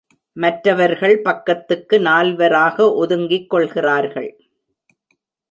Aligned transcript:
மற்றவர்கள் 0.37 1.21
பக்கத்துக்கு 1.21 1.99
நால்வராக 1.99 2.93
ஒதுங்கிக் 2.93 3.49
கொள்கிறார்கள். 3.49 4.31